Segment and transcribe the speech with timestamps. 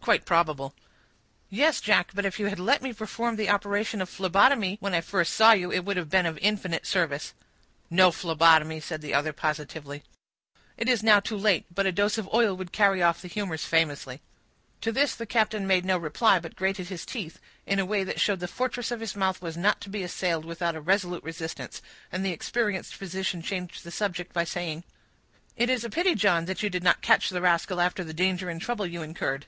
[0.00, 0.74] "Quite probable."
[1.48, 5.00] "Yes, Jack, but if you had let me perform the operation of phlebotomy when I
[5.00, 7.34] first saw you, it would have been of infinite service."
[7.88, 10.02] "No phlebotomy," said the other, positively.
[10.76, 13.64] "It is now too late; but a dose of oil would carry off the humors
[13.64, 14.20] famously."
[14.80, 18.18] To this the captain made no reply, but grated his teeth, in a way that
[18.18, 21.80] showed the fortress of his mouth was not to be assailed without a resolute resistance;
[22.10, 24.82] and the experienced physician changed the subject by saying,—
[25.56, 28.50] "It is a pity, John, that you did not catch the rascal, after the danger
[28.50, 29.46] and trouble you incurred."